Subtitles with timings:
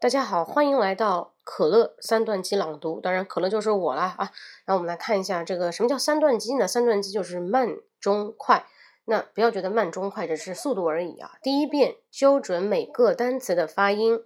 [0.00, 3.00] 大家好，欢迎来到可乐三段机朗读。
[3.00, 4.30] 当然，可乐就是我啦啊。
[4.64, 6.68] 那我们来看一下这个什么叫三段机呢？
[6.68, 8.64] 三段机就是慢、中、快。
[9.06, 11.32] 那不要觉得慢、中、快只是速度而已啊。
[11.42, 14.22] 第一遍纠准每个单词的发音。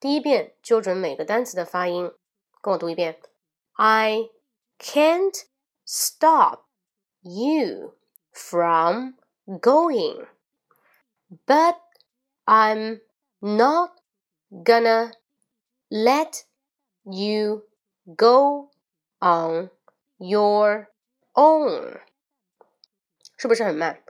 [0.00, 2.12] 第一遍纠准每个单词的发音，
[2.60, 3.20] 跟我读一遍。
[3.74, 4.30] I
[4.80, 5.44] can't
[5.86, 6.62] stop
[7.20, 7.94] you
[8.32, 9.14] from
[9.46, 10.26] going,
[11.46, 11.76] but
[12.44, 13.02] I'm
[13.38, 13.99] not.
[14.49, 15.11] Gonna
[15.89, 16.43] let
[17.03, 17.67] you
[18.15, 18.71] go
[19.19, 19.71] on
[20.17, 20.87] your
[21.33, 22.01] own，
[23.37, 24.03] 是不是很慢？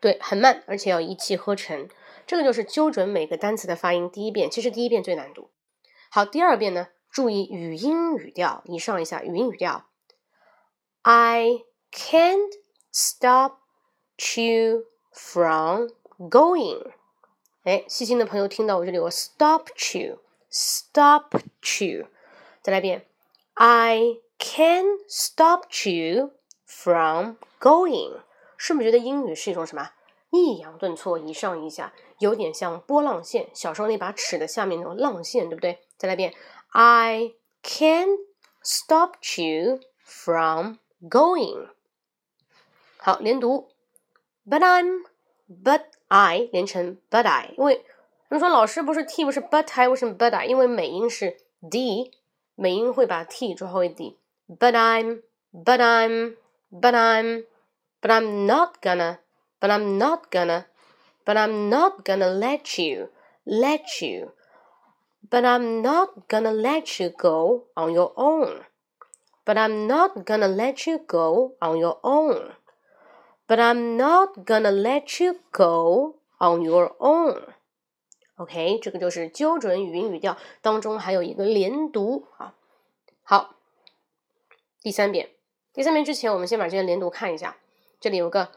[0.00, 1.88] 对，很慢，而且要一气呵成。
[2.26, 4.10] 这个就是纠准每个单词的发音。
[4.10, 5.50] 第一遍，其实第一遍最难读。
[6.10, 6.88] 好，第二遍呢？
[7.10, 9.86] 注意语音语调，你上一下语音语调。
[11.02, 12.52] I can't
[12.90, 13.58] stop
[14.36, 15.88] you from
[16.18, 16.92] going。
[17.67, 21.35] 哎，细心的朋友听到我这里，我 stop you，stop
[21.81, 22.07] you，
[22.61, 23.05] 再来一遍
[23.55, 26.31] ，I can stop you
[26.65, 28.21] from going，
[28.55, 29.91] 是不是觉得英语是一种什么
[30.29, 35.79] 抑扬顿挫，一上一下，有点像波浪线，小时候那把尺的下面那种浪线，对不对？
[35.97, 36.33] 再来一遍
[36.69, 38.07] ，I can
[38.63, 41.67] stop you from going，
[42.95, 43.67] 好，连读
[44.49, 44.61] ，But
[45.48, 47.84] I'm，but I 连成 but I，因为
[48.30, 50.46] 你说老师不是 t 不是 but I 为什么 but I？
[50.46, 51.36] 因为美音是
[51.70, 52.10] d，
[52.54, 55.22] 美音会把 t 转化为 d。But I'm
[55.52, 56.36] but I'm
[56.70, 57.44] but I'm
[58.00, 59.18] but I'm not gonna
[59.60, 60.64] but I'm not gonna
[61.24, 63.08] but I'm not gonna let you
[63.44, 64.32] let you
[65.30, 68.64] but I'm not gonna let you go on your own.
[69.44, 72.52] But I'm not gonna let you go on your own.
[73.46, 77.42] But I'm not gonna let you go on your own.
[78.36, 82.54] OK，这个就是纠准语音语调当中还有一个连读啊。
[83.22, 83.56] 好，
[84.80, 85.30] 第三遍，
[85.72, 87.56] 第三遍之前我们先把这些连读看一下。
[88.00, 88.52] 这里有个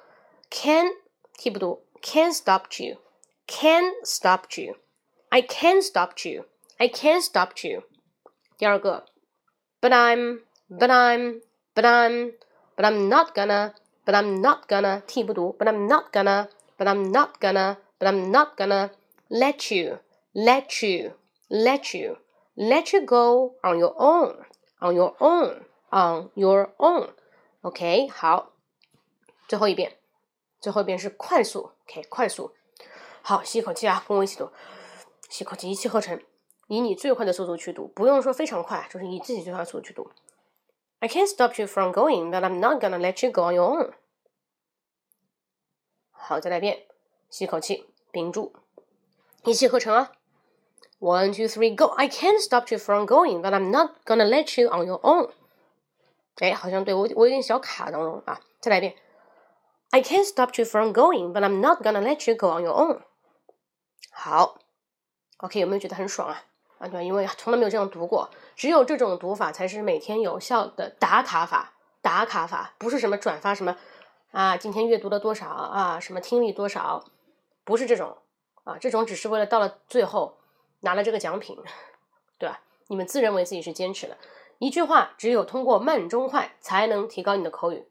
[0.50, 0.88] can
[1.34, 7.84] 替不读，can stop you，can stop you，I can stop you，I can stop you。
[8.58, 9.06] 第二个，
[9.82, 13.74] but I'm，but I'm，but I'm，but I'm not gonna。
[14.05, 18.31] But I'm not gonna T 不读，but I'm not gonna, but I'm not gonna, but I'm
[18.31, 18.91] not gonna
[19.29, 19.99] let you,
[20.33, 21.13] let you,
[21.49, 22.19] let you,
[22.57, 24.45] let you go on your own,
[24.81, 27.11] on your own, on your own.
[27.63, 28.53] OK，好，
[29.47, 29.99] 最后一遍，
[30.61, 32.53] 最后一遍是快速，OK，快速。
[33.23, 34.51] 好，吸一口气啊，跟我一起读，
[35.29, 36.19] 吸口气，一气呵成，
[36.69, 40.11] 以你最快的速度去读，不用说非常快，就是以自己最快的速度去读。
[41.00, 43.94] I can't stop you from going, but I'm not gonna let you go on your own.
[46.12, 46.88] 好，再来一遍，
[47.30, 48.54] 吸口气，屏住，
[49.44, 50.12] 一气呵成啊！
[51.00, 51.94] One, two, three, go!
[51.94, 55.32] I can't stop you from going, but I'm not gonna let you on your own.
[56.38, 58.42] 哎，好像对我我有点小卡当中啊！
[58.60, 58.96] 再来一遍，
[59.92, 63.02] I can't stop you from going, but I'm not gonna let you go on your own.
[64.12, 64.58] 好，
[65.38, 66.46] OK，有没有觉得很爽啊？
[66.81, 71.75] 啊，对，因为从来没有这样读过，只有这种读法才是每天有效的打卡法。
[72.03, 73.77] 打卡法不是什么转发什么
[74.33, 77.05] 啊，今天阅读了多少啊，什么听力多少，
[77.63, 78.17] 不是这种
[78.65, 80.39] 啊，这种只是为了到了最后
[80.81, 81.59] 拿了这个奖品，
[82.39, 82.61] 对吧？
[82.87, 84.17] 你们自认为自己是坚持的，
[84.57, 87.85] 一句话只有通过慢中快才能提高你的口语。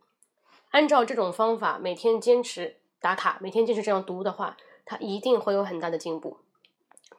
[0.72, 6.38] 按照这种方法每天坚持打卡，每天坚持这样读的话，它一定会有很大的进步。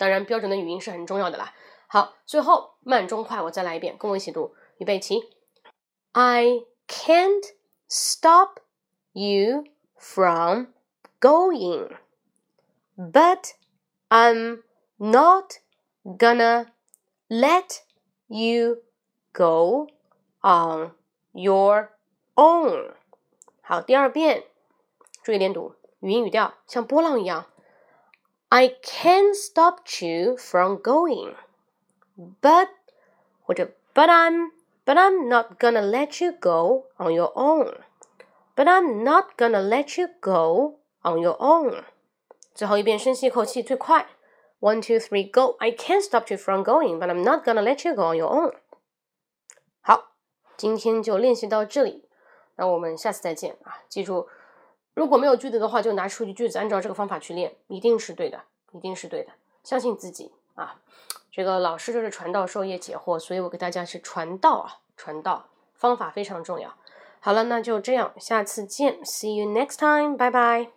[0.01, 1.53] 当然，标准的语音是很重要的啦。
[1.87, 5.29] 好，最后慢中快，我再来一遍，跟我一起读，预备起。
[6.13, 7.45] I can't
[7.87, 8.61] stop
[9.13, 9.65] you
[9.99, 10.69] from
[11.21, 11.99] going,
[12.97, 13.51] but
[14.09, 14.63] I'm
[14.97, 15.57] not
[16.03, 16.69] gonna
[17.29, 17.81] let
[18.29, 18.79] you
[19.35, 19.89] go
[20.41, 20.93] on
[21.33, 21.91] your
[22.37, 22.95] own。
[23.61, 24.45] 好，第二遍，
[25.23, 27.45] 注意连读，语音语调像波浪一样。
[28.50, 31.36] I can't stop you from going,
[32.42, 32.70] but
[33.42, 34.52] 或者 but I'm
[34.86, 37.82] but I'm not gonna let you go on your own.
[38.56, 41.84] But I'm not gonna let you go on your own.
[42.54, 44.08] 最后一遍，深吸一口气，最快。
[44.62, 45.58] One, two, three, go!
[45.60, 48.30] I can't stop you from going, but I'm not gonna let you go on your
[48.30, 48.56] own.
[49.82, 50.12] 好，
[50.56, 52.08] 今天就练习到这里，
[52.56, 53.84] 那我们下次再见啊！
[53.90, 54.30] 记住。
[54.94, 59.33] 如果没有句子的话，就拿出句子，按照这个方法去练，一定是对的， 一定是对的。
[59.63, 60.81] 相信自己啊！
[61.31, 66.75] 这个老师就是传道授业解惑，所以我给大家是传道啊，传道方法非常重要。
[67.21, 70.71] 好了，那就这样，下次见，See you next time，拜拜。